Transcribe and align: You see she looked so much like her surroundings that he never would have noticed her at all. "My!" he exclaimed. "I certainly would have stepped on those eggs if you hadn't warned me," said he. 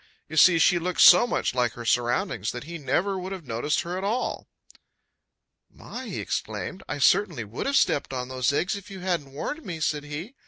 You 0.27 0.35
see 0.35 0.57
she 0.57 0.79
looked 0.79 1.01
so 1.01 1.27
much 1.27 1.53
like 1.53 1.73
her 1.73 1.85
surroundings 1.85 2.51
that 2.53 2.63
he 2.63 2.79
never 2.79 3.19
would 3.19 3.31
have 3.31 3.45
noticed 3.45 3.81
her 3.81 3.99
at 3.99 4.03
all. 4.03 4.47
"My!" 5.69 6.07
he 6.07 6.19
exclaimed. 6.19 6.81
"I 6.89 6.97
certainly 6.97 7.43
would 7.43 7.67
have 7.67 7.77
stepped 7.77 8.11
on 8.11 8.27
those 8.27 8.51
eggs 8.51 8.75
if 8.75 8.89
you 8.89 9.01
hadn't 9.01 9.31
warned 9.31 9.63
me," 9.63 9.79
said 9.79 10.03
he. 10.03 10.33